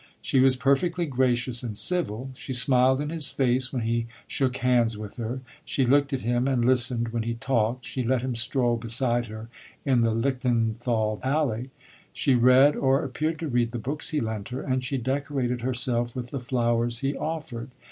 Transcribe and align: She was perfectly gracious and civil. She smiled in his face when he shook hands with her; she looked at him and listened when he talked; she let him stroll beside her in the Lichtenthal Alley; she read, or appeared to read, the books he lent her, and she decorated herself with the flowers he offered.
She 0.19 0.39
was 0.39 0.55
perfectly 0.55 1.05
gracious 1.05 1.61
and 1.61 1.77
civil. 1.77 2.31
She 2.33 2.53
smiled 2.53 2.99
in 2.99 3.11
his 3.11 3.29
face 3.29 3.71
when 3.71 3.83
he 3.83 4.07
shook 4.27 4.57
hands 4.57 4.97
with 4.97 5.17
her; 5.17 5.41
she 5.63 5.85
looked 5.85 6.11
at 6.11 6.21
him 6.21 6.47
and 6.47 6.65
listened 6.65 7.09
when 7.09 7.21
he 7.21 7.35
talked; 7.35 7.85
she 7.85 8.01
let 8.01 8.23
him 8.23 8.33
stroll 8.33 8.77
beside 8.77 9.27
her 9.27 9.47
in 9.85 10.01
the 10.01 10.09
Lichtenthal 10.09 11.19
Alley; 11.23 11.69
she 12.13 12.33
read, 12.33 12.75
or 12.75 13.03
appeared 13.03 13.37
to 13.37 13.47
read, 13.47 13.73
the 13.73 13.77
books 13.77 14.09
he 14.09 14.19
lent 14.19 14.49
her, 14.49 14.63
and 14.63 14.83
she 14.83 14.97
decorated 14.97 15.61
herself 15.61 16.15
with 16.15 16.31
the 16.31 16.39
flowers 16.39 17.01
he 17.01 17.15
offered. 17.15 17.69